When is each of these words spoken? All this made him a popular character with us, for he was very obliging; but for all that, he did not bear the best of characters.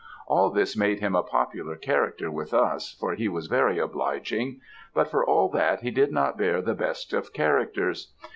All 0.25 0.49
this 0.49 0.75
made 0.75 0.99
him 0.99 1.15
a 1.15 1.21
popular 1.21 1.75
character 1.75 2.31
with 2.31 2.55
us, 2.55 2.91
for 2.91 3.13
he 3.13 3.27
was 3.27 3.45
very 3.45 3.77
obliging; 3.77 4.59
but 4.95 5.11
for 5.11 5.23
all 5.23 5.47
that, 5.49 5.81
he 5.81 5.91
did 5.91 6.11
not 6.11 6.39
bear 6.39 6.59
the 6.59 6.73
best 6.73 7.13
of 7.13 7.33
characters. 7.33 8.11